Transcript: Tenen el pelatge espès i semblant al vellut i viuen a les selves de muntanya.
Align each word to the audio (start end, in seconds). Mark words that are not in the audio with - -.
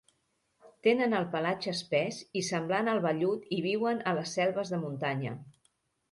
Tenen 0.85 1.11
el 1.17 1.25
pelatge 1.33 1.73
espès 1.73 2.21
i 2.41 2.41
semblant 2.47 2.89
al 2.93 3.01
vellut 3.03 3.45
i 3.57 3.59
viuen 3.65 4.01
a 4.13 4.13
les 4.21 4.33
selves 4.39 4.71
de 4.75 4.79
muntanya. 4.87 5.35